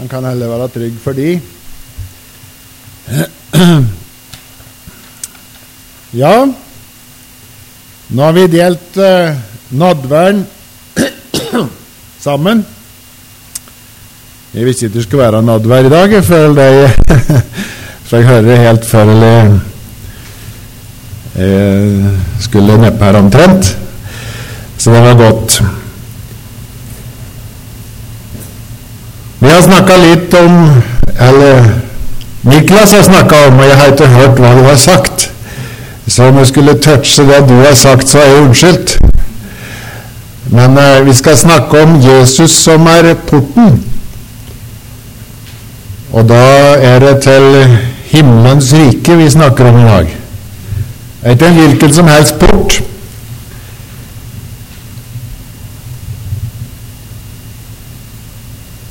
[0.00, 1.40] Han kan heller være trygg for de.
[6.10, 6.42] Ja,
[8.10, 9.36] nå har vi delt uh,
[9.78, 10.40] nadværen
[12.24, 12.64] sammen.
[14.54, 16.90] Jeg visste ikke det skulle være nadvær i dag, jeg føler det
[18.08, 19.52] For jeg hører helt før eller
[21.38, 23.70] jeg skulle neppe her omtrent.
[24.78, 25.62] Så det var godt.
[29.40, 30.82] Vi har snakka litt om
[31.18, 31.70] Eller
[32.42, 35.26] Niklas har snakka om, og jeg har ikke hørt hva du har sagt.
[36.08, 38.94] Så om jeg skulle touche det du har sagt, så er jeg unnskyldt.
[40.50, 43.84] Men eh, vi skal snakke om Jesus som er porten.
[46.12, 46.40] Og da
[46.80, 47.76] er det til
[48.10, 50.16] himmelens rike vi snakker om i dag.
[51.20, 52.80] Det er ikke en hvilken som helst port.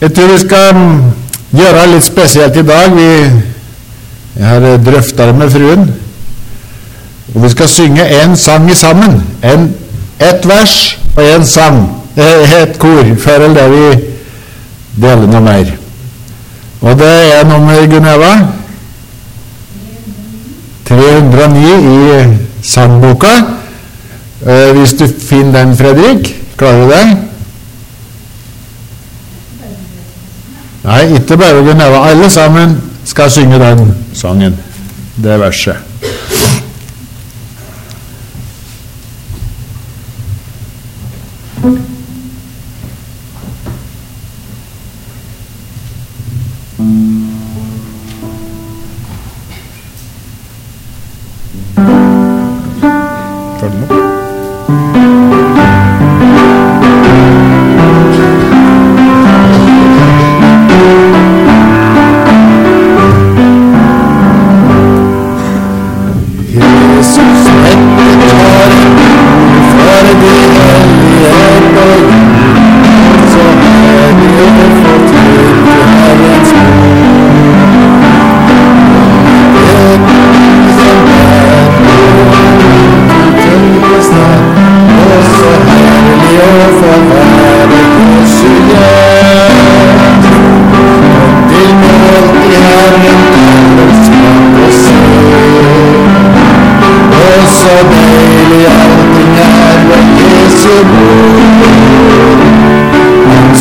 [0.01, 1.13] Jeg tror vi skal gjøre
[1.55, 2.93] gjøre litt spesielt i dag.
[2.95, 3.09] Vi,
[4.39, 5.89] jeg har drøfta det med fruen.
[7.33, 9.19] Og vi skal synge én sang sammen.
[9.43, 9.69] En,
[10.19, 11.83] ett vers og én sang.
[12.17, 13.03] Et kor.
[13.19, 15.75] Før eller det vi deler noe mer.
[16.81, 18.33] Og det er nummer, Gunneva?
[20.87, 23.33] 309 i sangboka.
[24.47, 26.31] Eh, hvis du finner den, Fredrik.
[26.57, 27.28] Klarer du det?
[30.83, 32.05] Nei, ikke bare Gunneva.
[32.09, 34.57] Alle sammen skal synge den sangen.
[35.23, 35.75] Det verset.
[41.61, 41.88] Følg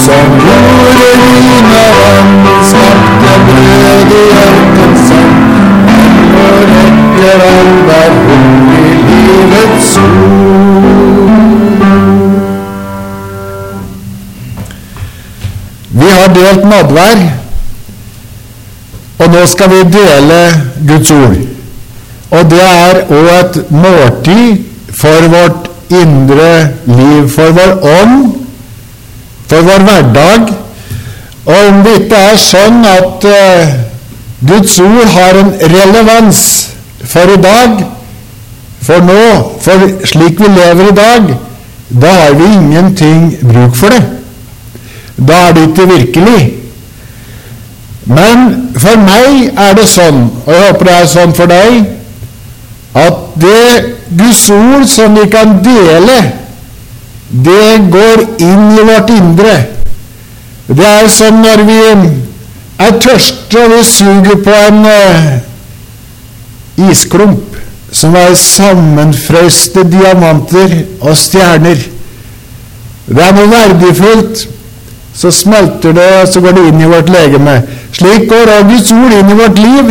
[0.08, 5.34] som gjorde i dine vann, skapte brød i ørkensand.
[6.42, 8.12] Og rekker all hver
[8.78, 9.98] i livets.
[15.90, 17.22] Vi har delt nadvær,
[19.18, 20.40] og nå skal vi dele
[20.88, 21.36] Guds ord.
[22.30, 24.64] Og det er òg et måltid
[25.00, 28.32] for vårt indre liv, for vår ånd,
[29.48, 30.50] for vår hverdag.
[31.48, 33.76] Og om det ikke er sånn at uh,
[34.48, 36.42] Guds ord har en relevans
[37.08, 37.80] for i dag,
[38.84, 39.24] for nå,
[39.64, 41.32] for slik vi lever i dag,
[41.88, 44.04] da har vi ingenting bruk for det.
[45.18, 46.40] Da er det ikke virkelig.
[48.08, 51.80] Men for meg er det sånn, og jeg håper det er sånn for deg,
[52.96, 56.18] at det Guds ord som vi kan dele,
[57.28, 59.56] det går inn i vårt indre.
[60.68, 61.78] Det er som når vi
[62.78, 65.28] er tørste og vi suger på en eh,
[66.88, 67.56] isklump
[67.92, 71.80] som er sammenfrøste diamanter og stjerner.
[73.08, 74.48] Det er noe verdifullt.
[75.18, 77.56] Så smelter det, og så går det inn i vårt legeme.
[77.96, 79.88] Slik går Guds ord inn i vårt liv,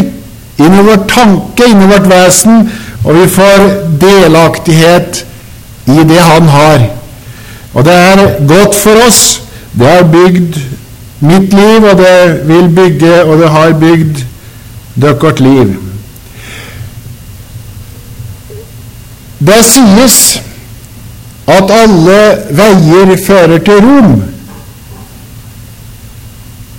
[0.63, 2.61] inn i vår tanke, inn i vårt vesen,
[3.07, 3.61] og vi får
[4.01, 5.25] delaktighet
[5.87, 6.81] i det Han har.
[7.73, 9.41] Og det er godt for oss.
[9.79, 10.57] Det har bygd
[11.19, 14.23] mitt liv, og det vil bygge, og det har bygd
[15.01, 15.75] deres liv.
[19.39, 20.41] Det sies
[21.47, 22.19] at alle
[22.51, 24.23] veier fører til Rom.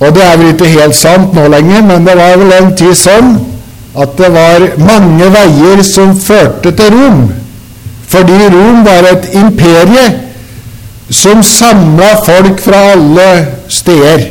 [0.01, 2.95] Og det er vel ikke helt sant nå lenger, men det var vel en tid
[2.95, 3.39] sånn
[3.99, 7.23] at det var mange veier som førte til Rom.
[8.09, 10.07] Fordi Rom var et imperie
[11.11, 13.29] som samla folk fra alle
[13.69, 14.29] steder.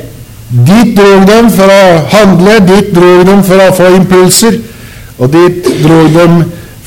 [0.50, 4.62] Dit drog dem for å handle, dit drog dem for å få impulser,
[5.20, 6.38] og dit drog dem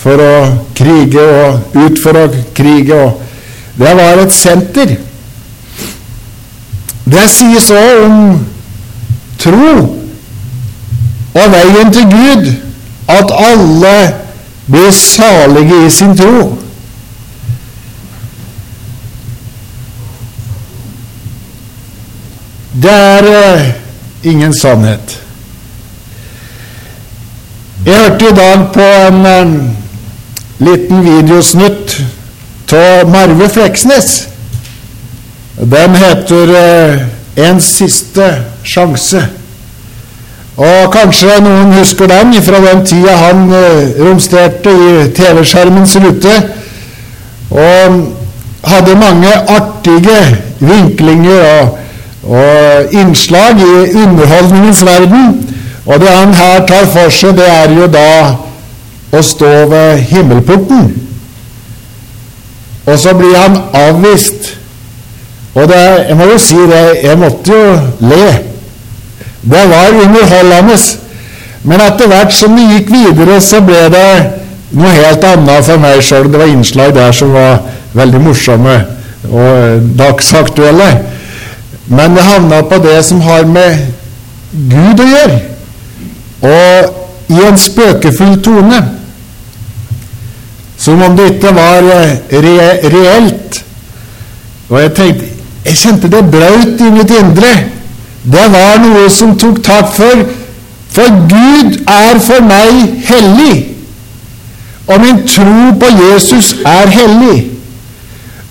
[0.00, 0.34] for å
[0.78, 2.24] krige og ut for å
[2.56, 2.96] krige.
[2.96, 3.20] Og
[3.80, 4.96] det var et senter.
[7.10, 8.18] Det sies òg om
[9.40, 9.70] tro
[11.30, 12.50] og veien til Gud
[13.18, 14.14] at alle
[14.70, 16.56] blir salige i sin tro.
[22.82, 23.66] Det er uh,
[24.22, 25.22] ingen sannhet.
[27.86, 29.70] Jeg hørte i dag på en uh,
[30.58, 31.96] liten videosnutt
[32.72, 34.28] av Marve Fleksnes.
[35.58, 37.02] Den heter uh,
[37.36, 39.39] 'En siste sjanse'.
[40.60, 43.46] Og kanskje noen husker den fra den tida han
[43.96, 46.34] romsterte i TV-skjermens rute
[47.50, 48.00] og
[48.68, 50.18] hadde mange artige
[50.60, 51.78] vinklinger og
[52.22, 55.46] og innslag i underholdningens verden.
[55.86, 58.10] Og det han her tar for seg, det er jo da
[59.16, 60.90] å stå ved himmelporten.
[62.86, 64.52] Og så blir han avvist.
[65.54, 67.72] Og det, jeg må jo si det, jeg måtte jo
[68.12, 68.26] le.
[69.42, 70.76] Det var underholdende.
[71.62, 74.08] Men etter hvert som det gikk videre, så ble det
[74.76, 76.30] noe helt annet for meg sjøl.
[76.32, 77.60] Det var innslag der som var
[77.96, 78.76] veldig morsomme
[79.28, 80.90] og dagsaktuelle.
[81.90, 83.80] Men det havna på det som har med
[84.70, 85.36] Gud å gjøre,
[86.42, 88.80] og i en spøkefull tone.
[90.80, 93.60] Som om det ikke var eh, re reelt.
[94.70, 95.26] Og jeg tenkte
[95.60, 97.50] Jeg kjente det brøt i mitt indre.
[98.22, 100.24] Det var noe som tok tak for.
[100.90, 103.54] For Gud er for meg hellig.
[104.90, 107.38] Og min tro på Jesus er hellig.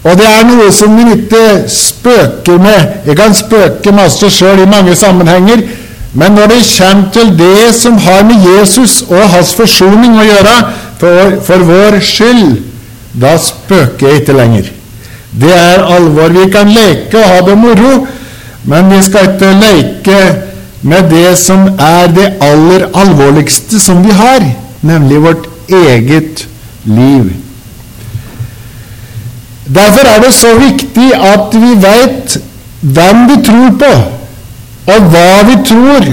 [0.03, 3.03] Og det er noe som vi ikke spøker med.
[3.05, 5.65] Jeg kan spøke masse sjøl i mange sammenhenger,
[6.13, 10.55] men når det kommer til det som har med Jesus og hans forsoning å gjøre
[11.01, 12.55] for, for vår skyld,
[13.19, 14.71] da spøker jeg ikke lenger.
[15.41, 16.31] Det er alvor.
[16.33, 17.91] Vi kan leke og ha det moro,
[18.63, 20.19] men vi skal ikke leke
[20.81, 24.45] med det som er det aller alvorligste som vi har,
[24.81, 26.47] nemlig vårt eget
[26.83, 27.31] liv.
[29.75, 32.37] Derfor er det så viktig at vi veit
[32.81, 33.91] hvem vi tror på,
[34.93, 36.07] og hva vi tror,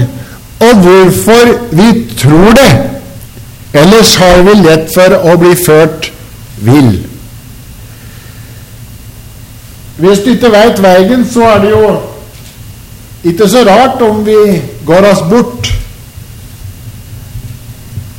[0.59, 2.71] og hvorfor vi tror det.
[3.73, 6.11] Ellers har vi lett for å bli ført
[6.57, 6.93] vill.
[9.97, 11.89] Hvis du ikke veit veien, så er det jo
[13.23, 15.73] ikke så rart om vi går oss bort.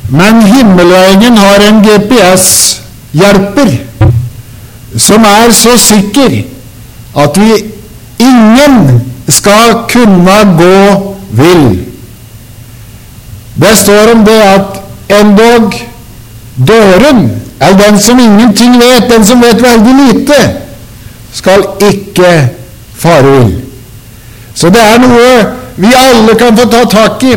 [0.09, 3.75] Men himmelveien har en GPS-hjelper
[4.97, 6.41] som er så sikker
[7.17, 7.51] at vi
[8.19, 10.81] ingen skal kunne gå
[11.29, 11.85] vill.
[13.61, 14.81] Det står om det at
[15.21, 15.73] endog
[16.67, 20.37] dåren, eller den som ingenting vet, den som vet veldig lite,
[21.33, 22.49] skal ikke
[22.95, 23.68] fare vill.
[24.55, 25.29] Så det er noe
[25.79, 27.35] vi alle kan få ta tak i.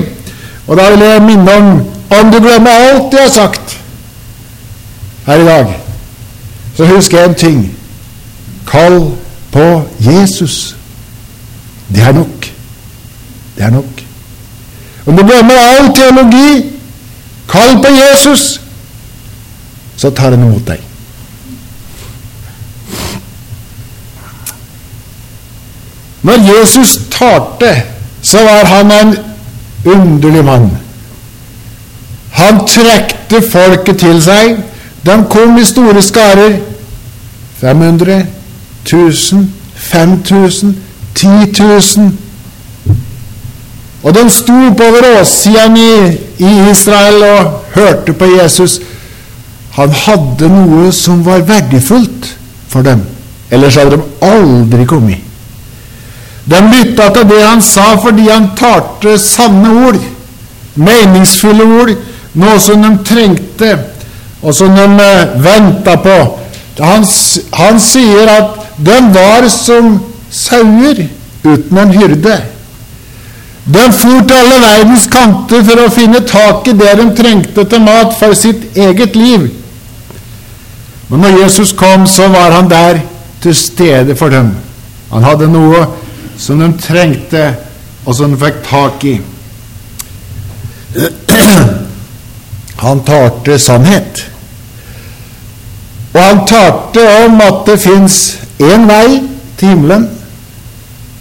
[0.66, 1.70] Og da vil jeg minne om,
[2.10, 3.78] om du glemmer alt jeg har sagt
[5.26, 5.82] her i dag
[6.76, 7.78] så husk én ting.
[8.66, 9.12] Kall
[9.52, 10.76] på Jesus.
[11.94, 12.46] Det er nok.
[13.56, 14.04] Det er nok.
[15.06, 16.72] Om du glemmer all teologi,
[17.48, 18.60] kall på Jesus,
[19.96, 20.80] så tar han imot deg.
[26.22, 27.82] Når Jesus talte,
[28.22, 29.16] så var han en
[29.84, 30.70] underlig mann.
[32.32, 34.56] Han trekte folket til seg.
[35.06, 36.58] De kom i store skarer.
[37.60, 38.26] 500,
[38.84, 40.76] 1000, 5000,
[41.14, 41.26] 10
[41.60, 42.12] 000.
[44.02, 45.92] Og de sto oppover åssiden i,
[46.38, 48.80] i Israel og hørte på Jesus.
[49.72, 52.32] Han hadde noe som var verdifullt
[52.68, 53.04] for dem.
[53.50, 55.31] Ellers hadde de aldri kommet.
[56.44, 59.98] De lytta til det han sa fordi han talte sanne ord,
[60.74, 61.92] meningsfulle ord,
[62.34, 63.72] noe som de trengte
[64.42, 66.16] og som de eh, venta på.
[66.80, 67.04] Han,
[67.54, 69.94] han sier at de var som
[70.32, 71.04] sauer
[71.44, 72.38] uten en hyrde.
[73.62, 77.84] De for til alle verdens kanter for å finne tak i det de trengte til
[77.84, 79.46] mat for sitt eget liv.
[81.12, 83.02] Men når Jesus kom, så var han der
[83.42, 84.54] til stede for dem.
[85.12, 85.84] Han hadde noe
[86.42, 87.54] som de trengte,
[88.04, 89.14] og som de fikk tak i.
[92.82, 94.24] Han talte sannhet.
[96.12, 98.16] Og han talte om at det fins
[98.60, 99.22] én vei
[99.56, 100.02] til himmelen,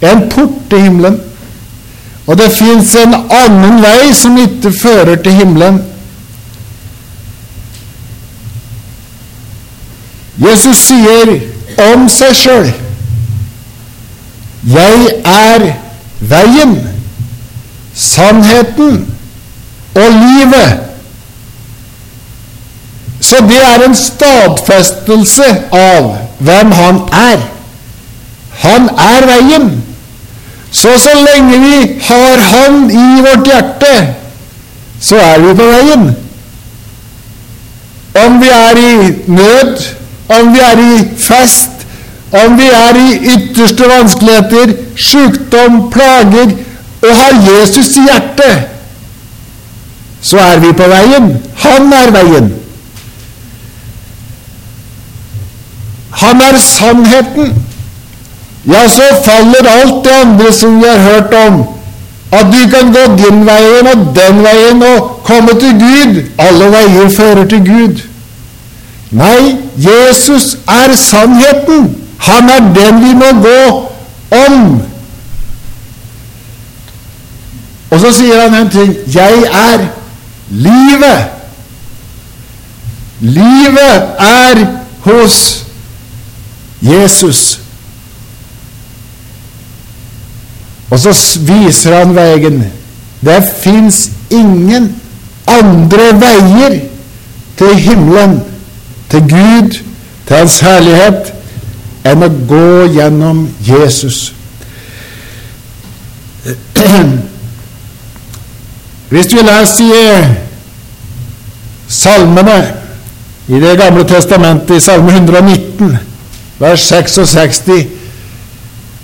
[0.02, 1.16] en port til himmelen,
[2.26, 5.80] og det fins en annen vei som ikke fører til himmelen.
[10.42, 11.38] Jesus sier
[11.94, 12.72] om seg sjøl
[14.62, 15.72] 'Jeg er
[16.20, 16.88] veien,
[17.94, 19.14] sannheten
[19.94, 20.80] og livet.
[23.20, 27.42] Så det er en stadfestelse av hvem han er.
[28.62, 29.82] Han er veien.
[30.72, 34.14] Så så lenge vi har Han i vårt hjerte,
[35.00, 36.16] så er vi på veien.
[38.24, 39.84] Om vi er i nød,
[40.28, 41.71] om vi er i fest,
[42.32, 46.54] om vi er i ytterste vanskeligheter, sykdom, plager,
[47.02, 48.68] og har Jesus i hjertet,
[50.22, 51.32] så er vi på veien.
[51.64, 52.52] Han er veien.
[56.22, 57.54] Han er sannheten.
[58.64, 61.64] Ja, så faller alt det andre som vi har hørt om.
[62.32, 66.22] At du kan gå din veien og den veien og komme til Gud.
[66.38, 68.04] Alle veier fører til Gud.
[69.10, 72.01] Nei, Jesus er sannheten.
[72.22, 73.62] Han er den vi må gå
[74.46, 74.82] om.
[77.90, 78.94] Og så sier han en ting.
[79.14, 79.86] Jeg er
[80.48, 81.24] livet.
[83.20, 84.62] Livet er
[85.04, 85.64] hos
[86.82, 87.60] Jesus.
[90.90, 91.12] Og så
[91.46, 92.64] viser han veien.
[93.22, 94.90] Det fins ingen
[95.46, 96.80] andre veier
[97.58, 98.40] til himmelen,
[99.10, 99.78] til Gud,
[100.26, 101.32] til Hans herlighet,
[102.08, 104.32] enn å gå gjennom Jesus.
[109.12, 110.06] Hvis du leser i
[111.92, 112.60] salmene
[113.52, 115.98] i Det gamle testamentet, i Salme 119,
[116.62, 117.60] vers 66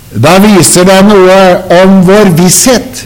[0.09, 1.41] da viser det noe
[1.83, 3.03] om vår visshet.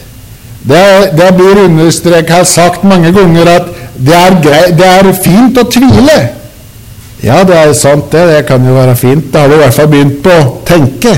[0.63, 3.65] Det, det blir understreket, sagt mange ganger, at
[3.97, 6.15] det er, grei, det er fint å tvile.
[7.23, 8.23] Ja, det er sant, det.
[8.29, 9.29] Det kan jo være fint.
[9.31, 11.13] Da har du i hvert fall begynt på å tenke.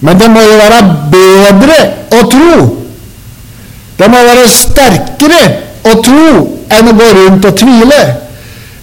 [0.00, 1.78] Men det må jo være bedre
[2.14, 2.58] å tro.
[3.98, 5.40] Det må være sterkere
[5.90, 6.28] å tro
[6.70, 7.98] enn å gå rundt og tvile.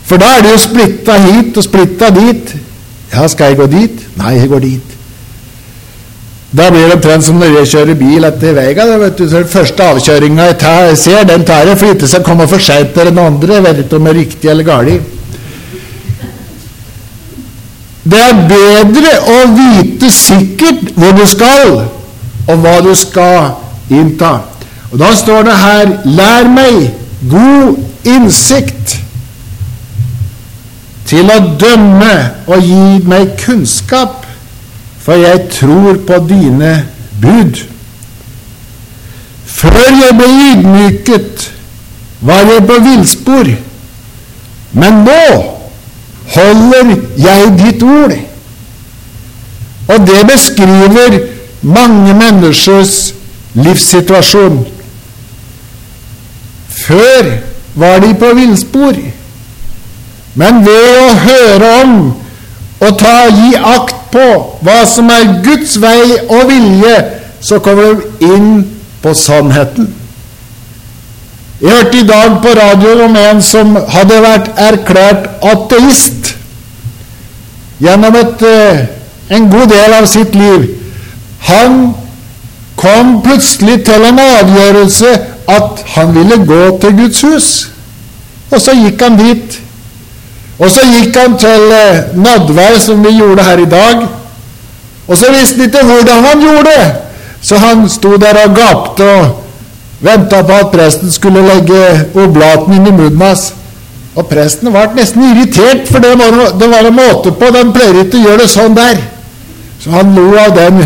[0.05, 2.51] For da er det jo splitta hit og splitta dit.
[3.13, 4.03] Ja, skal jeg gå dit?
[4.19, 4.91] Nei, jeg går dit.
[6.55, 9.07] Da blir det omtrent som når jeg kjører bil etter veien.
[9.17, 12.93] Den første avkjøringa jeg tar, ser, den tar jeg for ikke skal komme for seint
[12.95, 13.57] til den andre.
[13.57, 15.14] Jeg vet ikke om det er riktig eller galt.
[18.05, 21.71] Det er bedre å vite sikkert hvor du skal,
[22.45, 23.55] og hva du skal
[23.89, 24.37] innta.
[24.91, 26.93] Og Da står det her 'Lær meg
[27.29, 29.01] god innsikt'
[31.05, 34.25] til å dømme og gi meg kunnskap
[35.05, 36.85] for jeg tror på dine
[37.21, 37.59] bud.
[39.45, 41.51] Før jeg ble ydmyket,
[42.25, 43.51] var jeg på villspor,
[44.73, 45.54] men nå
[46.35, 48.15] holder jeg ditt ord.
[49.87, 51.19] Og det beskriver
[51.61, 53.13] mange menneskers
[53.53, 54.65] livssituasjon.
[56.69, 57.31] Før
[57.75, 58.97] var de på villspor,
[60.35, 61.97] men ved å høre om
[62.85, 64.25] og ta, gi akt på
[64.65, 66.95] hva som er Guds vei og vilje,
[67.41, 68.49] så kommer de inn
[69.01, 69.87] på sannheten.
[71.61, 76.33] Jeg hørte i dag på radio om en som hadde vært erklært ateist
[77.79, 78.81] gjennom et, eh,
[79.37, 80.65] en god del av sitt liv.
[81.47, 81.93] Han
[82.75, 85.13] kom plutselig til en avgjørelse
[85.47, 87.47] at han ville gå til Guds hus.
[88.51, 89.59] Og så gikk han dit.
[90.59, 94.05] Og så gikk han til eh, nadvær, som vi gjorde her i dag.
[95.07, 96.93] Og så visste han ikke hvordan han gjorde det,
[97.41, 99.44] så han sto der og gapte og
[100.05, 101.81] venta på at presten skulle legge
[102.21, 103.49] oblaten inn i munnen hans.
[104.15, 107.49] Og presten ble nesten irritert, for det var, det var en måte på.
[107.51, 109.01] De pleier ikke å gjøre det sånn der.
[109.83, 110.85] Så han lo av den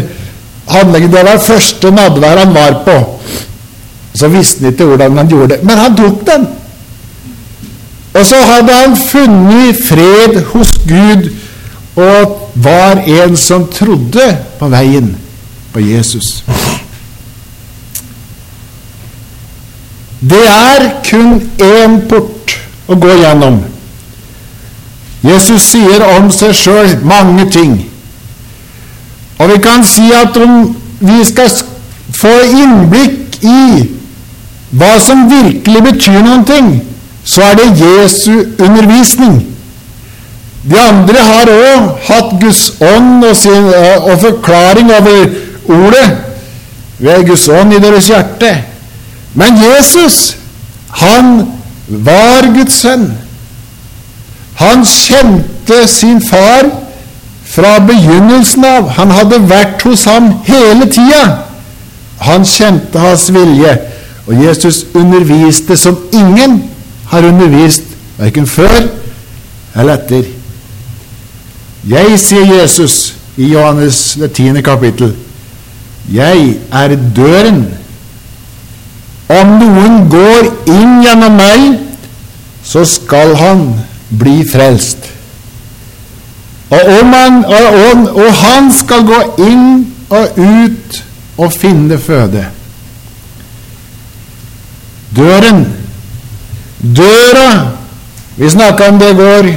[0.70, 1.12] handlingen.
[1.14, 2.98] Det var første nadvær han var på.
[4.18, 5.60] Så visste han ikke hvordan han gjorde det.
[5.64, 6.48] Men han tok den.
[8.18, 11.30] Og så hadde han funnet fred hos Gud
[12.00, 14.26] og var en som trodde
[14.60, 15.14] på veien
[15.74, 16.40] på Jesus.
[20.20, 22.56] Det er kun én port
[22.88, 23.62] å gå gjennom.
[25.24, 27.78] Jesus sier om seg sjøl mange ting.
[29.40, 31.52] Og vi kan si at om vi skal
[32.20, 33.88] få innblikk i
[34.80, 36.74] hva som virkelig betyr noen ting,
[37.24, 39.40] så er det Jesu undervisning.
[40.70, 43.70] De andre har òg hatt Guds ånd og, sin,
[44.04, 45.30] og, forklaring over
[45.72, 46.08] ordet
[47.00, 48.52] ved Guds ånd i deres hjerte.
[49.34, 50.38] Men Jesus,
[50.90, 51.52] han
[51.88, 53.10] var Guds sønn.
[54.60, 56.70] Han kjente sin far
[57.50, 58.90] fra begynnelsen av.
[58.98, 61.24] Han hadde vært hos ham hele tida.
[62.26, 63.78] Han kjente hans vilje.
[64.28, 66.60] Og Jesus underviste som ingen
[67.10, 67.84] har undervist,
[68.20, 68.84] verken før
[69.76, 70.28] eller etter.
[71.90, 75.16] Jeg, sier Jesus i Johannes det tiende kapittel,
[76.14, 77.64] jeg er døren.
[79.30, 81.78] Om noen går inn gjennom meg,
[82.66, 83.62] så skal han
[84.10, 85.06] bli frelst.
[86.70, 89.70] Og, han, og, og han skal gå inn
[90.10, 91.04] og ut
[91.40, 92.46] og finne føde.
[95.16, 95.66] Døren.
[96.80, 97.68] Døra
[98.40, 99.56] Vi snakka om det i går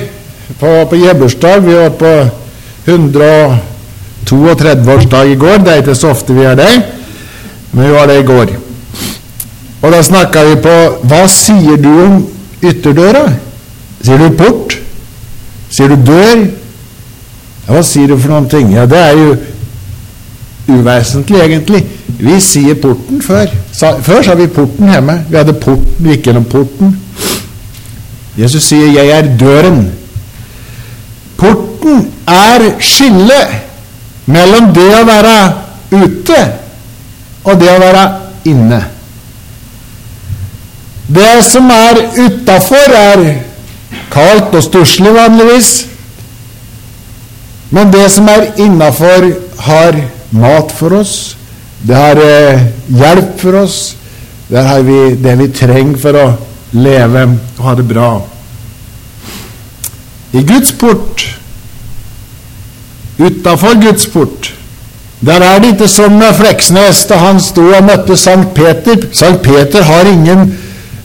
[0.59, 1.61] på, på Jebbersdag.
[1.63, 2.29] Vi var på
[2.87, 5.59] 132-årsdag i går.
[5.63, 6.83] Det er ikke så ofte vi er det,
[7.73, 8.72] men vi var det i går.
[9.83, 10.75] Og da snakka vi på
[11.11, 12.21] Hva sier du om
[12.63, 13.25] ytterdøra?
[14.03, 14.77] Sier du port?
[15.73, 16.45] Sier du dør?
[17.67, 18.73] Ja, hva sier du for noen ting?
[18.75, 19.35] Ja, det er jo
[20.73, 21.83] uvesentlig, egentlig.
[22.23, 23.51] Vi sier porten før.
[23.75, 25.19] Før sa vi porten hjemme.
[25.31, 26.97] Vi hadde porten, vi gikk gjennom porten.
[28.39, 29.91] Jesus sier 'Jeg er døren'.
[31.37, 33.49] Porten er skillet
[34.27, 35.53] mellom det å være
[35.93, 36.41] ute
[37.45, 38.05] og det å være
[38.45, 38.85] inne.
[41.07, 43.25] Det som er utafor, er
[44.13, 45.73] kaldt og stusslig vanligvis.
[47.73, 49.33] Men det som er innafor,
[49.63, 49.99] har
[50.31, 51.37] mat for oss.
[51.83, 53.97] Det har eh, hjelp for oss.
[54.51, 56.27] Der har vi det vi trenger for å
[56.73, 57.25] leve
[57.59, 58.11] og ha det bra.
[60.33, 61.25] I Guds port,
[63.19, 64.53] utafor Guds port,
[65.23, 69.05] der er det ikke som Fleksnes da han sto og møtte Sankt Peter.
[69.15, 70.49] Sankt Peter har ingen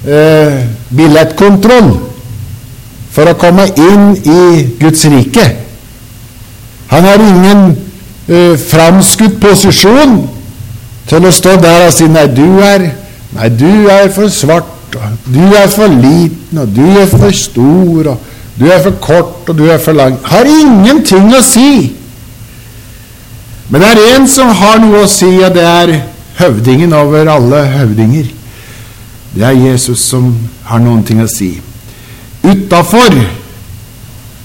[0.08, 1.92] eh, billettkontroll
[3.12, 4.42] for å komme inn i
[4.80, 5.46] Guds rike.
[6.92, 7.64] Han har ingen
[8.30, 10.20] eh, framskutt posisjon
[11.08, 12.90] til å stå der og si nei, du er,
[13.36, 18.12] nei, du er for svart, og du er for liten, og du er for stor,
[18.14, 20.18] og du er for kort, og du er for lang.
[20.28, 21.94] Har ingenting å si.
[23.68, 25.94] Men det er en som har noe å si, og det er
[26.40, 28.37] høvdingen over alle høvdinger.
[29.38, 30.32] Det er Jesus som
[30.66, 31.52] har noen ting å si.
[32.42, 33.14] Utafor,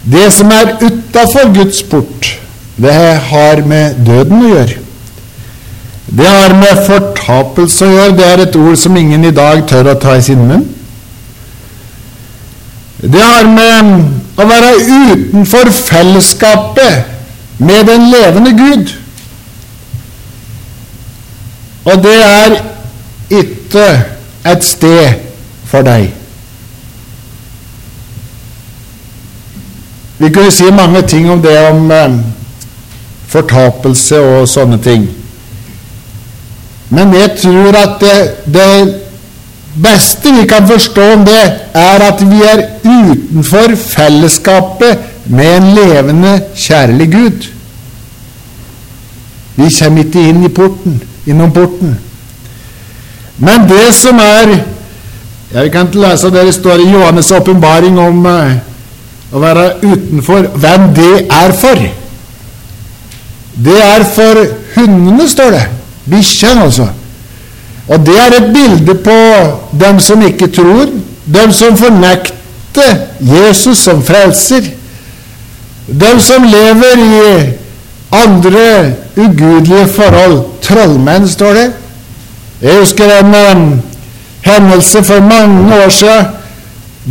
[0.04, 2.28] det som er utafor Guds port,
[2.76, 2.92] det
[3.30, 4.78] har med døden å gjøre.
[6.12, 8.16] Det har med fortapelse å gjøre.
[8.18, 10.66] Det er et ord som ingen i dag tør å ta i sin munn.
[13.00, 18.92] Det har med å være utenfor fellesskapet med den levende Gud.
[21.88, 22.58] Og det er
[23.40, 23.86] ikke
[24.46, 25.20] et sted
[25.64, 26.10] for deg.
[30.18, 32.18] Vi kunne si mange ting om det, om eh,
[33.32, 35.08] fortapelse og sånne ting.
[36.92, 38.18] Men jeg tror at det,
[38.54, 39.00] det
[39.82, 41.42] beste vi kan forstå om det,
[41.74, 47.48] er at vi er utenfor fellesskapet med en levende, kjærlig Gud.
[49.56, 51.96] Vi kommer ikke inn i porten, innom porten.
[53.42, 54.54] Men det som er
[55.52, 58.54] Jeg kan ikke lese det det står i Johannes' åpenbaring om uh,
[59.32, 61.82] å være utenfor hvem det er for.
[63.66, 64.40] Det er for
[64.78, 65.66] hundene, står det.
[66.08, 66.86] Bikkjene, altså.
[67.88, 69.18] Og det er et bilde på
[69.76, 70.88] dem som ikke tror,
[71.26, 74.72] dem som fornekter Jesus som frelser,
[75.86, 77.22] dem som lever i
[78.24, 78.66] andre
[79.16, 80.40] ugudelige forhold.
[80.64, 81.68] Trollmenn, står det.
[82.62, 83.82] Jeg husker en um,
[84.46, 86.26] hendelse for mange år siden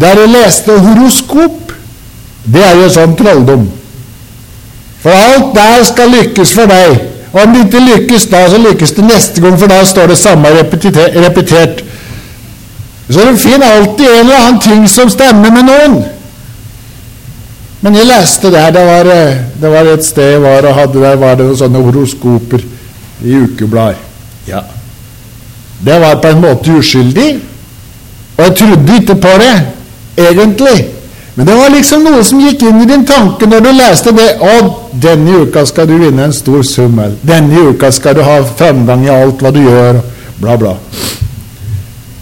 [0.01, 1.73] der jeg leste horoskop.
[2.53, 3.65] Det er jo sånn trolldom.
[5.03, 6.95] For alt der skal lykkes for deg.
[7.31, 10.17] Og om det ikke lykkes da, så lykkes det neste gang, for da står det
[10.19, 11.83] samme repetert.
[13.11, 16.01] Så du finner alltid en eller annen ting som stemmer med noen.
[17.81, 19.09] Men jeg leste der, det var,
[19.61, 22.63] det var et sted jeg var og hadde der var det noen sånne horoskoper
[23.25, 23.99] i ukeblader.
[24.47, 24.61] Ja.
[25.85, 27.29] Det var på en måte uskyldig,
[28.37, 29.55] og jeg trodde ikke på det,
[30.17, 30.77] egentlig.
[31.35, 34.27] Men det var liksom noe som gikk inn i din tanke når du leste det.
[34.43, 34.55] Å,
[34.91, 36.99] denne uka skal du vinne en stor sum.
[37.23, 40.01] Denne uka skal du ha framgang i alt hva du gjør.
[40.41, 40.75] Bla, bla.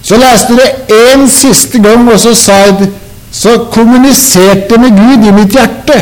[0.06, 2.89] Så leste du det en siste gang, og så sa jeg
[3.32, 5.98] Så kommuniserte jeg med Gud i mitt hjerte.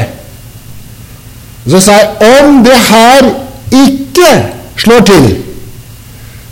[1.65, 3.25] Og så sa jeg om det her
[3.75, 4.29] ikke
[4.79, 5.25] slår til,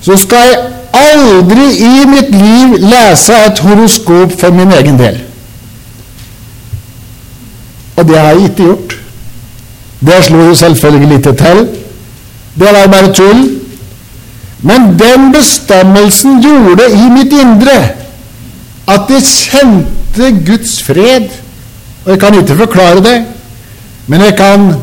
[0.04, 5.20] så skal jeg aldri i mitt liv lese et horoskop for min egen del.
[7.96, 8.96] Og det har jeg ikke gjort.
[10.06, 11.62] Det slo jo selvfølgelig ikke til.
[12.60, 13.46] Det var bare tull.
[14.62, 17.78] Men den bestemmelsen gjorde i mitt indre
[18.88, 21.30] at jeg kjente Guds fred.
[22.06, 23.16] Og jeg kan ikke forklare det,
[24.08, 24.74] men jeg kan,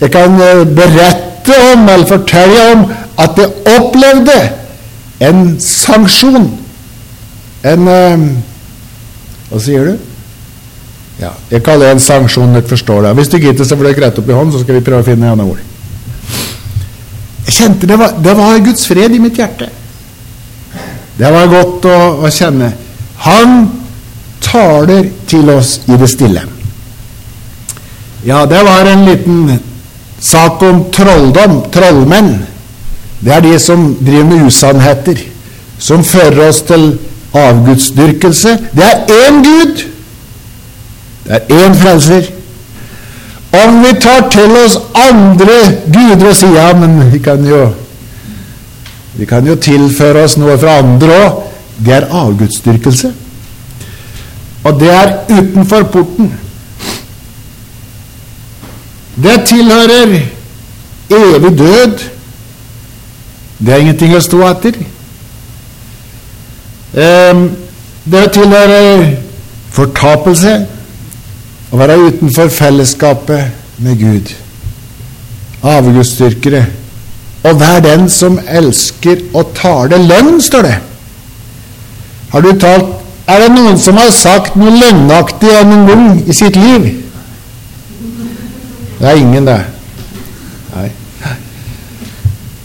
[0.00, 2.86] jeg kan eh, berette om, eller fortelle om,
[3.18, 4.38] at jeg opplevde
[5.20, 6.50] en sanksjon.
[7.66, 8.28] En eh,
[9.48, 9.96] Hva sier du?
[11.18, 12.52] Ja, jeg kaller det en sanksjon.
[12.54, 13.14] Dere forstår det.
[13.18, 15.08] Hvis du gidder, så får dere rette opp i hånden, så skal vi prøve å
[15.08, 15.64] finne andre ord.
[17.48, 19.70] Jeg kjente det var, det var Guds fred i mitt hjerte.
[21.18, 22.70] Det var godt å, å kjenne.
[23.24, 23.56] Han
[24.44, 26.44] taler til oss i det stille.
[28.26, 29.58] Ja, det var en liten
[30.20, 32.32] sak om trolldom, trollmenn.
[33.20, 35.22] Det er de som driver med usannheter,
[35.78, 36.90] som fører oss til
[37.34, 38.58] avgudsdyrkelse.
[38.72, 39.86] Det er én Gud
[41.28, 42.22] det er én frelser.
[43.52, 45.56] Om vi tar til oss andre
[45.92, 47.66] guder og sier ja, men vi kan jo
[49.18, 51.40] vi kan jo tilføre oss noe fra andre òg.
[51.84, 53.10] Det er avgudsdyrkelse.
[54.64, 56.30] Og det er utenfor porten.
[59.18, 60.14] Det tilhører
[61.10, 62.06] evig død.
[63.58, 64.76] Det er ingenting å stå etter.
[66.94, 67.48] Ehm,
[68.04, 69.06] det tilhører
[69.74, 70.54] fortapelse.
[71.68, 73.50] Å være utenfor fellesskapet
[73.84, 74.30] med Gud.
[75.62, 76.62] Avgudsdyrkere.
[77.44, 80.78] Og vær den som elsker å tale løgn, står det.
[82.32, 82.94] Har du talt
[83.28, 86.86] Er det noen som har sagt noe løgnaktig noen gang i sitt liv?
[88.98, 89.58] Det er ingen, det.
[90.72, 90.86] Nei.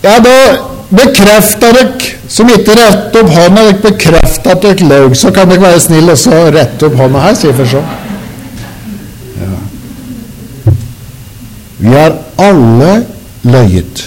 [0.05, 5.31] Ja, da bekrefter dere som ikke retter opp hånda, dere bekrefter at dere løy, så
[5.35, 7.83] kan dere være snille og så rette opp hånda her, sier for så.
[11.83, 12.91] Vi har alle
[13.43, 14.03] løyet.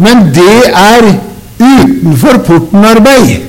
[0.00, 1.08] Men det er
[1.60, 3.40] utenfor porten-arbeid.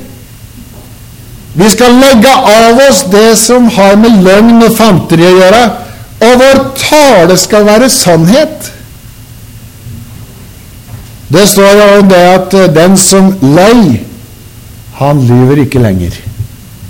[1.53, 5.63] Vi skal legge av oss det som har med løgn og fanteri å gjøre,
[6.21, 8.71] og vår tale skal være sannhet.
[11.31, 14.01] Det står jo det at eh, den som løy,
[14.99, 16.17] han lyver ikke lenger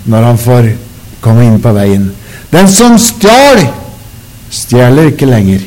[0.10, 0.72] når han får
[1.22, 2.08] komme inn på veien.
[2.52, 3.62] Den som stjal,
[4.52, 5.62] stjeler ikke lenger.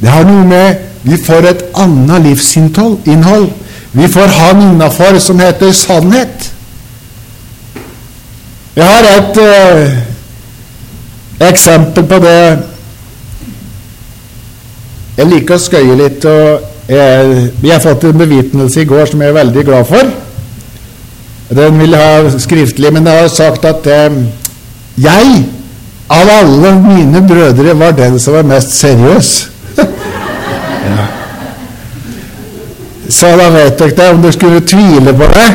[0.00, 3.48] Det har noe med Vi får et annet livsinnhold.
[3.92, 6.52] Vi får Han innafor som heter sannhet.
[8.76, 9.96] Jeg har et eh,
[11.48, 12.58] eksempel på det.
[15.16, 16.24] Jeg liker å skøye litt.
[16.24, 20.12] og jeg, jeg fått en bevitnelse i går som jeg er veldig glad for.
[21.52, 24.22] Den vil jeg ha skriftlig, men jeg har sagt at uh,
[25.00, 25.44] jeg
[26.12, 29.30] av alle mine brødre var den som var mest seriøs.
[30.88, 31.06] ja.
[33.08, 34.10] Så da vet dere.
[34.12, 35.48] Om dere skulle tvile på det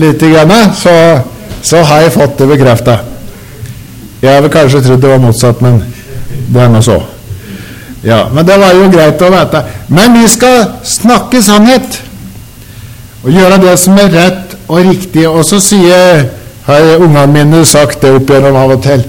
[0.00, 0.22] litt,
[0.78, 0.96] så,
[1.62, 2.98] så har jeg fått det bekrefta.
[4.22, 5.80] Jeg hadde kanskje trodd det var motsatt, men
[6.52, 7.00] det er nå så.
[8.02, 9.64] Ja, Men det var jo greit å vite.
[9.88, 12.00] Men vi skal snakke sannhet.
[13.24, 15.28] Og gjøre det som er rett og riktig.
[15.28, 16.28] Og så sier
[16.66, 19.04] har ungene mine sagt det opp gjennom av og til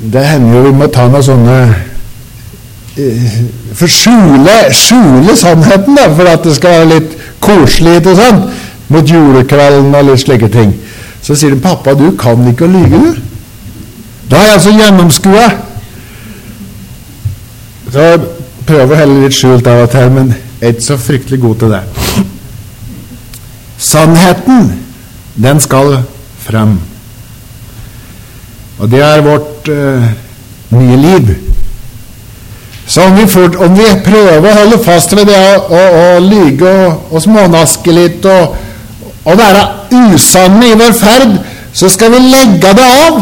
[0.00, 1.56] det hender jo vi må ta noen sånne
[2.96, 3.34] eh,
[3.76, 8.40] For skjule, skjule sannheten, da, for at det skal være litt koselig og sånn,
[8.92, 10.72] mot julekvelden og litt slike ting.
[11.22, 13.20] Så sier de 'Pappa, du kan ikke å lyge, du'.
[14.30, 15.46] Da har jeg altså gjennomskua.
[17.90, 18.06] Så
[18.66, 21.60] prøver å helle litt skjult av og til, men jeg er ikke så fryktelig god
[21.62, 21.82] til det.
[23.80, 24.72] Sannheten,
[25.40, 25.96] den skal
[26.44, 26.76] frem.
[28.78, 30.10] Og det er vårt uh,
[30.76, 31.32] nye liv.
[32.86, 35.82] Så om vi, fort, om vi, prøver å holde fast ved det å
[36.24, 38.56] lyge og, og smånaske litt og,
[39.24, 41.36] og være usanne i vår ferd,
[41.72, 43.20] så skal vi legge det av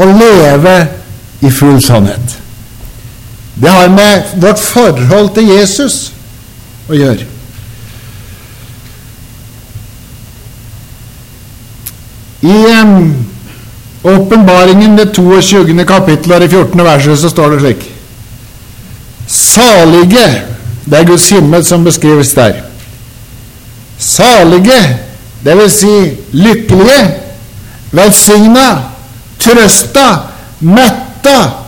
[0.00, 0.78] og leve
[1.44, 2.43] i full sannhet.
[3.54, 6.12] Det har med vårt forhold til Jesus
[6.88, 7.26] å gjøre.
[12.44, 13.14] I um,
[14.98, 15.84] det 22.
[15.88, 16.84] kapittelet og det 14.
[16.84, 17.86] verset, så står det slik
[19.26, 20.26] Salige
[20.84, 22.58] Det er Guds himmel som beskrives der.
[23.98, 24.80] Salige,
[25.56, 25.92] vil si
[26.36, 26.98] lykkelige,
[27.92, 28.66] velsigna,
[29.40, 30.08] trøsta,
[30.60, 31.63] metta.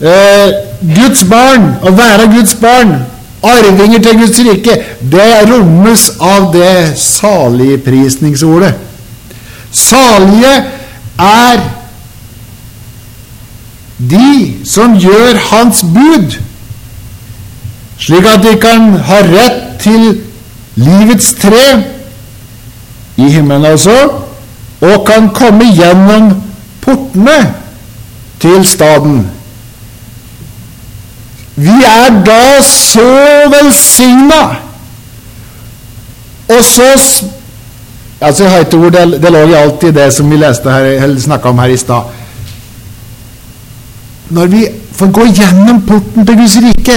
[0.00, 0.48] Eh,
[0.94, 2.96] Guds barn, å være Guds barn,
[3.44, 4.78] arvinger til Guds rike,
[5.12, 8.74] det rommes av det saligprisningsordet.
[9.74, 10.54] Salige
[11.20, 11.62] er
[13.98, 16.34] de som gjør Hans bud
[17.98, 20.20] slik at de kan ha rett til
[20.76, 21.66] livets tre
[23.16, 23.94] i himmelen, altså,
[24.80, 26.32] og kan komme gjennom
[26.82, 27.38] portene
[28.42, 29.22] til staden.
[31.56, 33.08] Vi er da så
[33.50, 34.42] velsigna,
[36.48, 36.90] og så
[38.20, 41.50] Altså, jeg har ikke ord, det, det lå jo alltid det som vi leste snakka
[41.50, 42.02] om her i stad.
[44.30, 44.62] Når vi
[44.96, 46.96] får gå gjennom porten til Guds rike,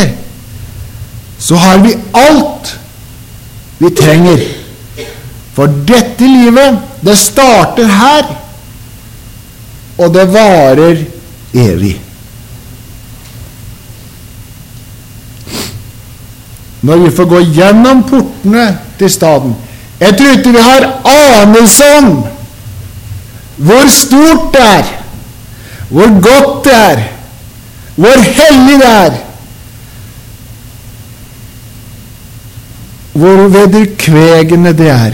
[1.39, 2.79] så har vi alt
[3.79, 4.45] vi trenger.
[5.53, 8.31] For dette livet, det starter her,
[9.97, 11.03] og det varer
[11.53, 11.97] evig.
[16.81, 18.67] Når vi får gå gjennom portene
[18.99, 19.55] til staden
[19.99, 22.09] Jeg tror ikke vi har anelse om
[23.57, 24.89] hvor stort det er,
[25.89, 26.99] hvor godt det er,
[27.95, 29.15] hvor hellig det er,
[33.17, 35.13] hvor vederkvegende det er.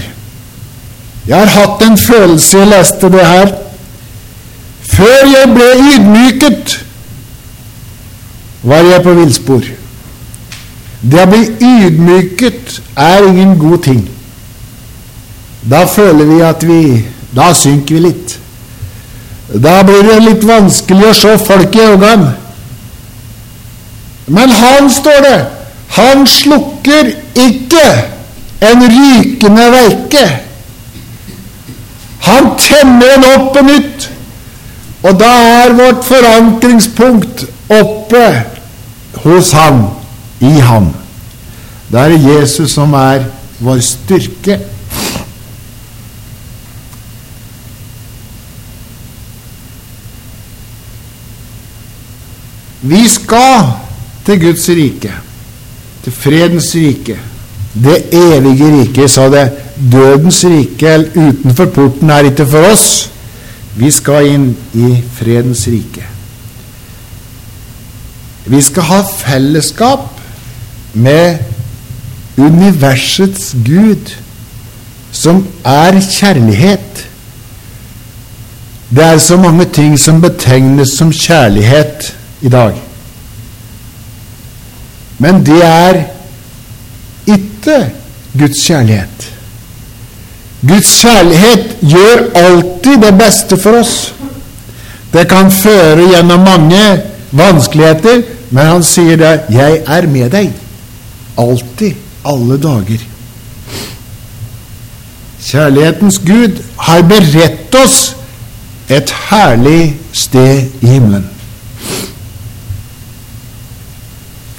[1.28, 3.54] Jeg har hatt en følelse jeg leste det her.
[4.93, 6.76] Før jeg ble ydmyket,
[8.63, 9.71] var jeg på villspor.
[11.03, 14.03] Det å bli ydmyket er ingen god ting.
[15.69, 16.83] Da føler vi at vi
[17.33, 18.35] Da synker vi litt.
[19.49, 22.27] Da blir det litt vanskelig å se folk i øynene.
[24.27, 25.39] Men han, står det,
[25.97, 27.87] han slukker ikke
[28.69, 30.23] en rykende veike.
[32.29, 34.07] Han temmer den opp på nytt.
[35.03, 35.31] Og da
[35.65, 38.23] er vårt forankringspunkt oppe
[39.25, 39.81] hos ham,
[40.43, 40.91] i ham.
[41.91, 43.25] Da er det Jesus som er
[43.63, 44.60] vår styrke.
[52.84, 53.69] Vi skal
[54.25, 55.13] til Guds rike,
[56.03, 57.15] til fredens rike,
[57.73, 59.45] det evige rike, sa det.
[59.91, 63.10] Dødens rike utenfor porten er ikke for oss.
[63.75, 66.03] Vi skal inn i fredens rike.
[68.45, 70.12] Vi skal ha fellesskap
[70.93, 71.38] med
[72.38, 74.13] universets Gud,
[75.12, 77.06] som er kjærlighet.
[78.89, 82.77] Det er så mange ting som betegnes som kjærlighet i dag.
[85.17, 86.01] Men det er
[87.27, 87.77] ikke
[88.38, 89.29] Guds kjærlighet.
[90.67, 94.13] Guds kjærlighet gjør alltid det beste for oss.
[95.13, 96.84] Det kan føre gjennom mange
[97.32, 100.62] vanskeligheter, men han sier det 'Jeg er med deg'.
[101.38, 101.96] Alltid.
[102.26, 103.02] Alle dager.
[105.43, 108.15] Kjærlighetens Gud har beredt oss
[108.89, 111.26] et herlig sted i himmelen.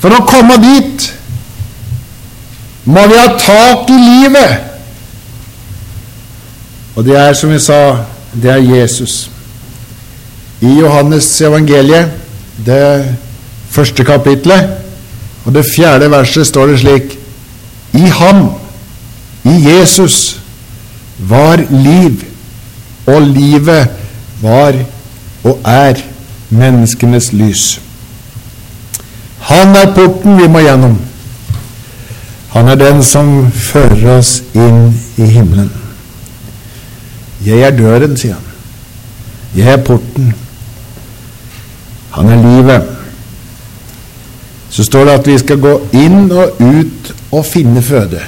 [0.03, 1.07] For å komme dit
[2.85, 4.71] må vi ha tak i livet.
[6.95, 8.05] Og det er, som vi sa,
[8.37, 9.31] det er Jesus.
[10.61, 12.13] I Johannes evangeliet,
[12.67, 13.17] det
[13.73, 14.84] første kapitlet,
[15.45, 17.19] og det fjerde verset, står det slik
[17.95, 18.47] I ham,
[19.45, 20.41] i Jesus,
[21.19, 22.25] var liv,
[23.07, 23.89] og livet
[24.43, 24.75] var
[25.45, 26.01] og er
[26.49, 27.81] menneskenes lys.
[29.45, 30.97] Han er porten vi må gjennom.
[32.55, 35.71] Han er den som fører oss inn i himmelen.
[37.45, 38.51] Jeg er døren, sier han.
[39.55, 40.33] Jeg er porten.
[42.15, 42.89] Han er livet.
[44.75, 48.23] Så står det at vi skal gå inn og ut og finne føde.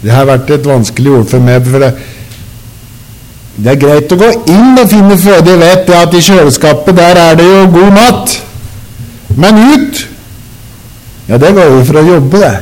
[0.00, 1.66] Det har vært et vanskelig ord for meg.
[1.68, 1.90] for det,
[3.56, 5.52] det er greit å gå inn og finne føde.
[5.52, 8.38] Jeg vet at i kjøleskapet der er det jo god mat.
[9.36, 10.06] Men ut
[11.28, 12.56] Ja, det går vi for å jobbe, det.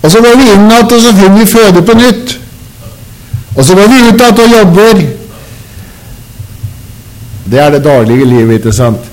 [0.00, 2.30] Og så går vi inn igjen, og så finner vi føde på nytt.
[3.56, 5.02] Og så går vi ut igjen og jobber.
[7.44, 9.04] Det er det daglige livet, ikke sant?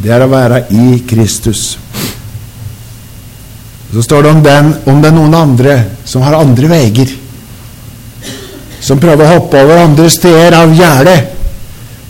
[0.00, 1.74] Det er å være i Kristus.
[3.94, 5.74] Så står det om, den, om det er noen andre
[6.08, 7.12] som har andre veier,
[8.82, 11.30] som prøver å hoppe over andre steder av gjerdet.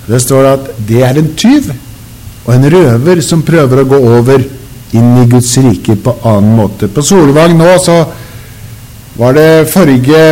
[0.08, 1.68] Det står at det er en tyv
[2.44, 4.42] og en røver som prøver å gå over
[4.96, 6.88] inn i Guds rike på annen måte.
[6.88, 8.00] På Solvang nå så
[9.20, 10.24] var det forrige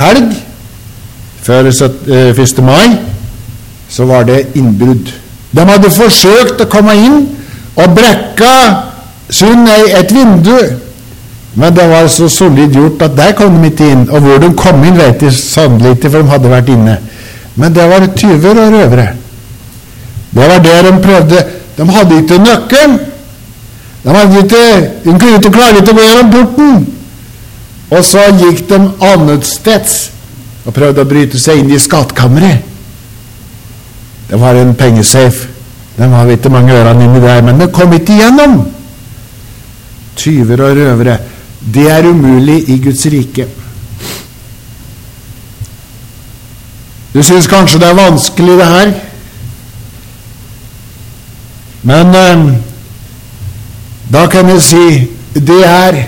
[0.00, 0.34] helg,
[1.46, 2.02] før 1.
[2.10, 2.98] Eh, mai,
[3.90, 5.14] så var det innbrudd.
[5.54, 7.20] De hadde forsøkt å komme inn
[7.78, 8.89] og brekka
[9.30, 10.56] Sund et vindu,
[11.54, 14.08] men det var så solid gjort at der kom de ikke inn.
[14.10, 16.96] Og hvor de kom inn, vet de sannelig ikke, for de hadde vært inne.
[17.54, 19.08] Men det var tyver og røvere.
[20.30, 21.44] Det var det de prøvde.
[21.76, 22.98] De hadde ikke nøkkelen.
[24.04, 24.64] De, hadde ikke,
[25.04, 26.80] de kunne ikke klare å gå gjennom porten.
[27.90, 29.96] Og så gikk de annetsteds
[30.64, 32.66] og prøvde å bryte seg inn i skattkammeret.
[34.30, 35.48] Det var en pengesafe.
[35.96, 38.60] De har ikke mange ørene inni der, men de kom ikke igjennom.
[40.16, 41.18] Tyver og røvere.
[41.74, 43.46] Det er umulig i Guds rike.
[47.14, 48.92] Du syns kanskje det er vanskelig, det her.
[51.82, 52.44] Men eh,
[54.12, 54.86] da kan jeg si
[55.34, 56.02] det er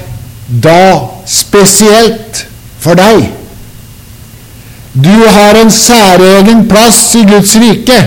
[0.63, 0.83] da
[1.27, 2.47] spesielt
[2.83, 3.31] for deg.
[4.93, 8.03] Du har en særegen plass i Guds rike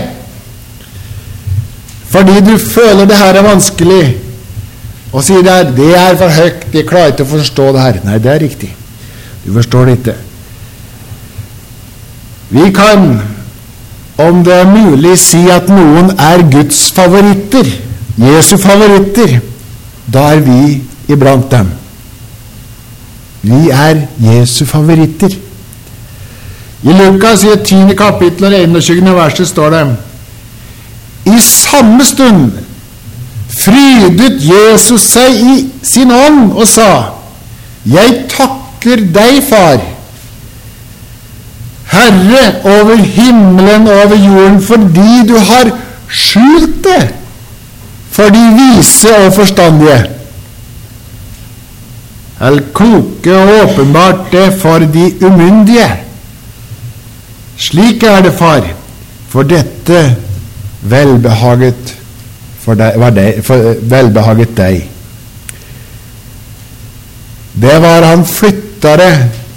[2.06, 4.04] fordi du føler det her er vanskelig,
[5.12, 8.00] og sier det, det er for høyt, jeg klarer ikke å forstå det her.
[8.04, 8.72] Nei, det er riktig.
[9.44, 10.16] Du forstår det ikke.
[12.56, 13.06] Vi kan,
[14.22, 17.70] om det er mulig, si at noen er Guds favoritter,
[18.16, 19.38] Jesu favoritter.
[20.12, 20.60] Da er vi
[21.12, 21.72] iblant dem.
[23.46, 25.34] Vi er Jesu favoritter.
[26.86, 27.94] I Lukas i 10.
[27.98, 29.14] kapittel og 21.
[29.16, 29.82] verset står det
[31.26, 32.65] I samme stund
[33.48, 36.90] frydet Jesus seg i sin ånd og sa,
[37.86, 39.82] Jeg takker deg, Far,
[41.86, 45.70] Herre over himmelen og over jorden, fordi du har
[46.10, 47.02] skjult det
[48.16, 49.98] for de vise og forstandige.
[52.40, 55.88] Eller kloke og åpenbart det for de umyndige.
[57.56, 58.66] Slik er det, far,
[59.28, 60.16] for dette
[60.82, 61.94] velbehaget,
[62.66, 64.80] for deg, deg, for, velbehaget deg.
[67.56, 69.12] Det var han flytta det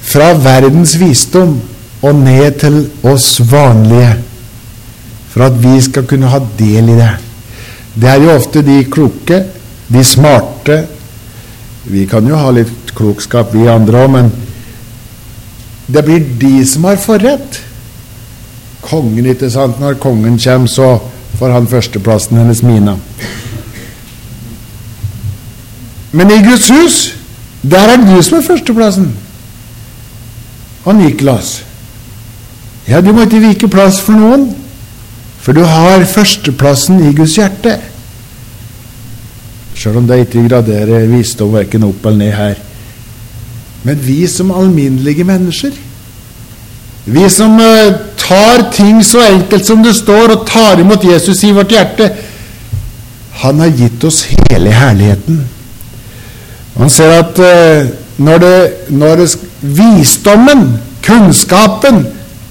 [0.09, 1.57] fra verdens visdom
[2.05, 2.77] og ned til
[3.09, 4.13] oss vanlige,
[5.33, 7.11] for at vi skal kunne ha del i det.
[7.99, 9.43] Det er jo ofte de kloke,
[9.89, 10.83] de smarte
[11.89, 14.27] Vi kan jo ha litt klokskap, vi andre òg, men
[15.89, 17.55] det blir de som har forrett.
[18.83, 19.79] Kongen, ikke sant?
[19.81, 20.89] Når kongen kommer, så
[21.39, 22.97] får han førsteplassen hennes Mina.
[26.11, 26.97] Men i Guds hus,
[27.61, 29.11] der er du som er førsteplassen.
[30.85, 31.61] Og Niklas.
[32.87, 34.49] Ja, du må ikke vike plass for noen,
[35.39, 37.77] for du har førsteplassen i Guds hjerte.
[39.79, 42.59] Sjøl om det ikke graderer visdom verken opp eller ned her.
[43.87, 45.71] Men vi som alminnelige mennesker,
[47.05, 51.53] vi som uh, tar ting så enkelt som det står, og tar imot Jesus i
[51.55, 52.11] vårt hjerte
[53.41, 55.37] Han har gitt oss hele herligheten.
[56.75, 57.87] Man ser at uh,
[58.17, 59.27] når, det, når det,
[59.61, 60.65] visdommen,
[61.03, 62.01] kunnskapen,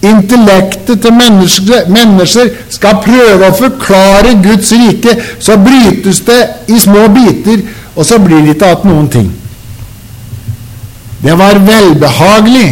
[0.03, 5.13] intellektet til mennesker, mennesker, skal prøve å forklare Guds rike,
[5.45, 6.39] så brytes det
[6.73, 9.29] i små biter, og så blir det ikke igjen noen ting.
[11.21, 12.69] Det var velbehagelig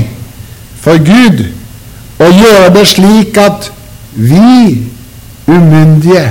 [0.81, 1.45] for Gud
[2.19, 3.71] å gjøre det slik at
[4.17, 4.87] vi
[5.47, 6.25] umyndige,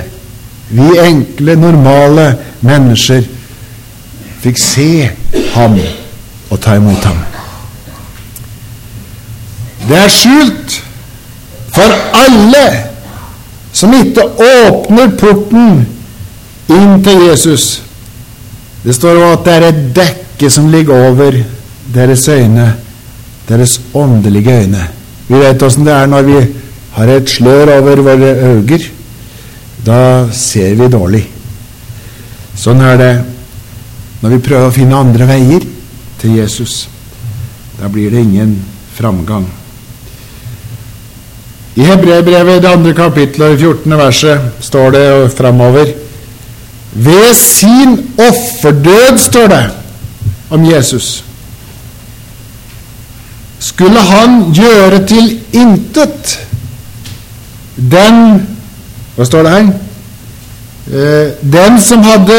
[0.73, 2.31] vi enkle, normale
[2.65, 3.23] mennesker
[4.41, 4.89] fikk se
[5.53, 5.77] ham
[6.49, 7.21] og ta imot ham.
[9.85, 10.79] Det er skjult
[11.75, 12.65] for alle
[13.75, 15.83] som ikke åpner porten
[16.71, 17.67] inn til Jesus.
[18.85, 21.37] Det står også at det er et dekke som ligger over
[21.93, 22.71] deres øyne,
[23.49, 24.87] deres åndelige øyne.
[25.27, 26.37] Vi vet åssen det er når vi
[26.95, 28.79] har et slør over våre øyne.
[29.85, 29.99] Da
[30.33, 31.23] ser vi dårlig.
[32.57, 33.13] Sånn er det
[34.21, 35.65] når vi prøver å finne andre veier
[36.21, 36.85] til Jesus.
[37.77, 38.55] Da blir det ingen
[38.95, 39.45] framgang.
[41.75, 43.97] I Hebreerbrevet, det andre kapittelet, 14.
[43.99, 45.91] verset, står det framover
[46.95, 49.63] Ved sin offerdød, står det
[50.55, 51.24] om Jesus,
[53.75, 56.37] skulle han gjøre til intet
[57.75, 58.19] den
[59.15, 59.65] Hva står det her?
[60.85, 62.37] Eh, den som hadde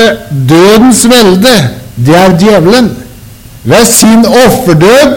[0.49, 1.53] dødens velde,
[1.97, 2.91] det er djevelen.
[3.65, 5.15] Ved sin offerdød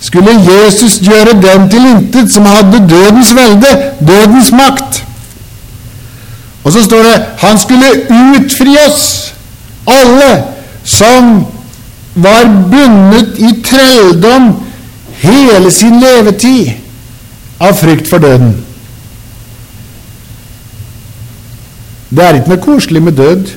[0.00, 5.04] skulle Jesus gjøre den til intet som hadde dødens velde, dødens makt.
[6.64, 9.34] Og så står det han skulle utfri oss,
[9.86, 10.32] alle
[10.84, 11.46] som
[12.14, 14.69] var bundet i trelldom
[15.20, 16.72] hele sin levetid
[17.60, 18.54] av frykt for døden.
[22.10, 23.50] Det er ikke noe koselig med død.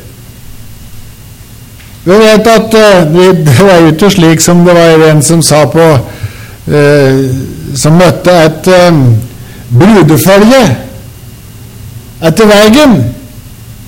[2.04, 5.64] Vi vet at uh, det var jo ikke slik som det var en som sa
[5.72, 5.86] på
[6.68, 7.20] uh,
[7.76, 9.16] Som møtte et um,
[9.72, 10.64] brudefølge
[12.24, 13.00] etter veien.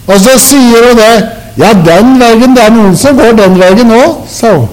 [0.08, 1.12] Og så sier hun det
[1.58, 4.72] Ja, den veien, det er noen som går den veien òg, sa hun.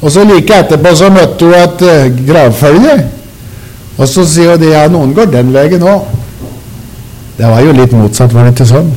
[0.00, 2.96] Og så like etterpå så møtte hun et uh, gravfølge.
[3.96, 6.12] Og så sier hun det, ja, noen går den veien òg.
[7.36, 8.92] Det var jo litt motsatt, var det ikke sånn?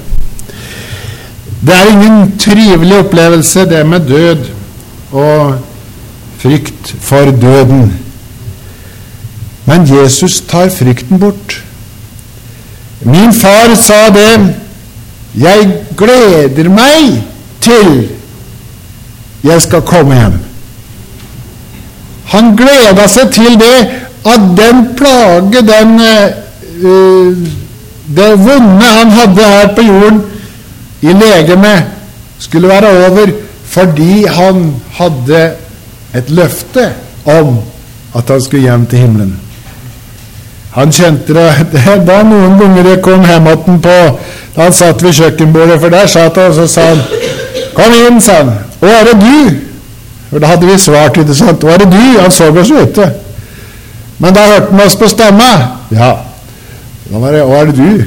[1.60, 4.45] Det er ingen trivelig opplevelse, det med død
[5.12, 5.58] og
[6.39, 7.89] frykt for døden.
[9.68, 11.60] Men Jesus tar frykten bort.
[13.02, 14.56] Min far sa det
[15.39, 17.20] Jeg gleder meg
[17.62, 18.10] til
[19.43, 20.49] jeg skal komme hjem.
[22.30, 23.78] Han gleda seg til det
[24.30, 27.48] at den plage, den uh,
[28.16, 30.22] det vonde han hadde her på jorden
[31.02, 31.84] i legemet,
[32.40, 33.32] skulle være over
[33.70, 35.52] fordi han hadde
[36.16, 36.88] et løfte
[37.26, 37.60] om
[38.18, 39.36] at han skulle hjem til himmelen.
[40.72, 43.98] Han kjente det var noen ganger jeg kom hjem igjen på
[44.56, 47.02] da han satt ved kjøkkenbordet, for der satt han, og så sa han
[47.74, 48.50] 'Kom inn', sa han.
[48.82, 49.69] 'Å, er det du?'
[50.30, 51.64] For da hadde vi svart, ikke sant.
[51.64, 53.14] er det du?' Han så oss ikke.
[54.20, 55.52] Men da hørte han oss på stemma.
[55.92, 56.16] Ja.
[57.12, 58.06] Da var det Hva er det du?'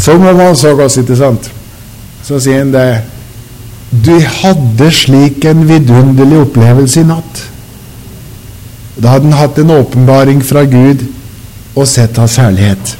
[0.00, 1.50] Sånn var han så oss, ikke sant.
[2.22, 3.02] Så sier han det.
[3.90, 7.46] 'Du hadde slik en vidunderlig opplevelse i natt.'
[9.00, 11.06] Da hadde han hatt en åpenbaring fra Gud
[11.74, 12.96] og sett hans herlighet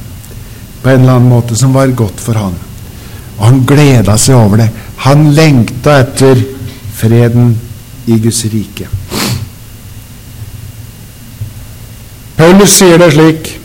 [0.81, 2.55] på en eller annen måte som var godt for han.
[3.37, 4.69] Og han gleda seg over det.
[5.05, 6.41] Han lengta etter
[7.01, 7.55] freden
[8.07, 8.87] i Guds rike.
[12.37, 13.57] Paulus sier det slik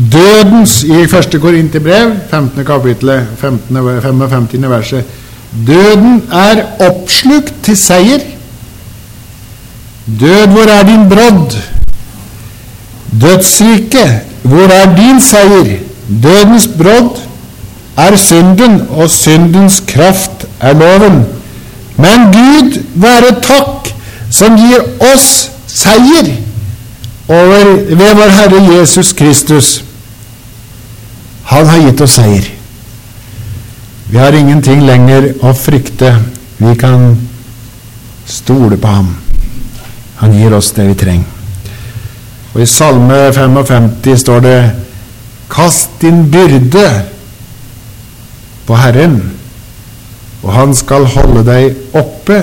[0.00, 1.34] Dødens i 1.
[1.42, 2.64] Korinterbrev, 15.
[2.64, 4.70] kapittel, 15, 55.
[4.70, 5.04] verset
[5.66, 8.22] Døden er oppslukt til seier.
[10.20, 11.56] Død, hvor er din brodd?
[13.20, 14.06] Dødsrike,
[14.42, 15.74] hvor er din seier?
[16.22, 17.18] Dødens brodd
[17.96, 21.24] er synden, og syndens kraft er loven.
[22.00, 23.90] Men Gud være takk,
[24.30, 26.30] som gir oss seier
[27.28, 29.72] over, ved vår Herre Jesus Kristus.
[31.50, 32.46] Han har gitt oss seier.
[34.10, 36.14] Vi har ingenting lenger å frykte.
[36.58, 37.12] Vi kan
[38.26, 39.12] stole på ham.
[40.20, 41.36] Han gir oss det vi trenger.
[42.50, 44.58] Og I Salme 55 står det
[45.50, 46.86] Kast din byrde
[48.66, 49.16] på Herren,
[50.42, 52.40] og Han skal holde deg oppe.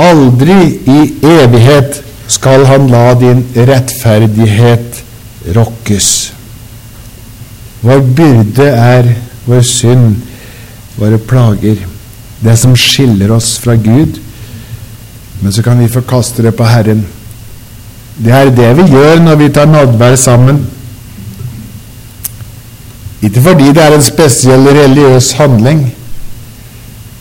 [0.00, 2.00] Aldri i evighet
[2.30, 5.02] skal Han la din rettferdighet
[5.56, 6.10] rokkes.
[7.80, 9.14] Vår byrde er
[9.46, 10.18] vår synd,
[11.00, 11.78] våre plager,
[12.40, 14.20] det som skiller oss fra Gud.
[15.40, 17.06] Men så kan vi få kaste det på Herren.
[18.20, 20.60] Det er det vi gjør når vi tar nadvær sammen.
[23.24, 25.86] Ikke fordi det er en spesiell religiøs handling,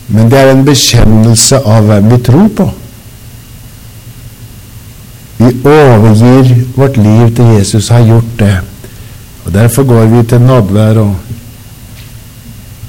[0.09, 2.65] men det er en bekjennelse av hvem vi tror på.
[5.39, 8.57] Vi overgir vårt liv til Jesus, har gjort det.
[9.45, 10.97] Og Derfor går vi til nådvær.
[10.97, 11.15] Og,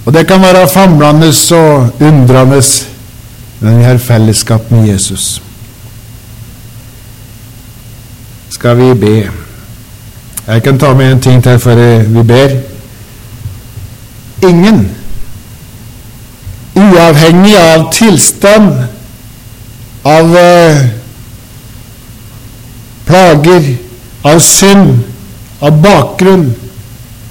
[0.04, 2.62] og det kan være famlende og undrende,
[3.60, 5.42] men vi har fellesskap med Jesus.
[8.50, 9.30] Skal vi be?
[10.46, 12.56] Jeg kan ta med en ting til før vi ber.
[14.48, 14.96] Ingen,
[16.74, 18.84] uavhengig av tilstand,
[20.02, 20.82] av eh,
[23.06, 23.76] plager,
[24.22, 24.98] av synd,
[25.60, 26.50] av bakgrunn,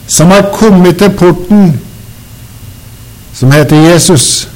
[0.07, 1.69] som har kommet til porten
[3.33, 4.47] som heter Jesus,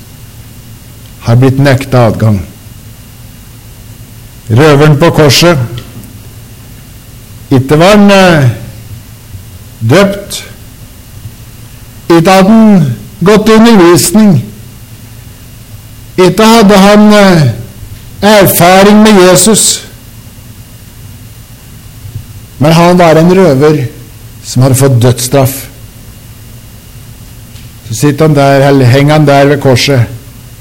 [1.23, 2.41] har blitt nekta adgang.
[4.49, 5.57] Røveren på korset
[7.53, 8.49] Ikke var han eh,
[9.79, 10.39] døpt.
[12.09, 14.52] Ikke hadde han gått undervisning.
[16.17, 17.41] Ikke hadde han uh,
[18.21, 19.87] erfaring med Jesus.
[22.59, 23.85] Men han var en røver
[24.45, 25.55] som hadde fått dødsstraff.
[27.87, 30.05] Så sitter han der, eller henger han der ved korset,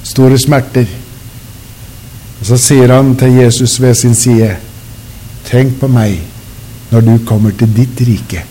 [0.04, 0.86] store smerter.
[2.40, 4.56] Og så sier han til Jesus ved sin side,
[5.46, 6.18] tenk på meg
[6.90, 8.42] når du kommer til ditt rike.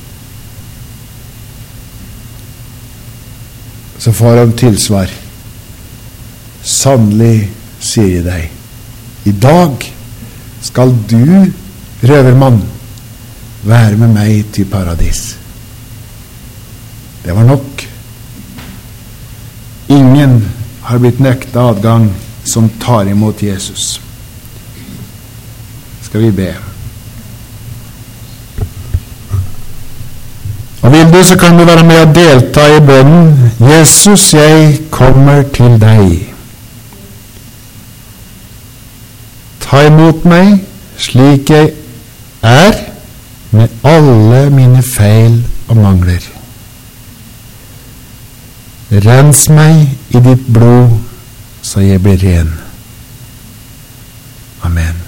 [4.02, 5.12] Så får han tilsvar.
[6.64, 7.50] Sannelig,
[7.82, 8.50] sier jeg deg,
[9.26, 9.86] i dag
[10.62, 11.26] skal du,
[12.06, 12.62] røvermann,
[13.64, 15.36] være med meg til paradis.
[17.26, 17.86] Det var nok.
[19.90, 20.40] Ingen
[20.82, 22.10] har blitt nekta adgang
[22.44, 24.00] som tar imot Jesus.
[26.02, 26.50] Skal vi be.
[30.82, 35.44] Og Vil du, så kan du være med og delta i bønnen 'Jesus, jeg kommer
[35.54, 36.31] til deg'.
[39.72, 40.58] Ta imot meg
[41.00, 41.70] slik jeg
[42.44, 42.76] er,
[43.56, 45.38] med alle mine feil
[45.72, 46.26] og mangler.
[48.92, 50.98] Rens meg i ditt blod,
[51.64, 52.52] så jeg blir ren.
[54.68, 55.01] Amen.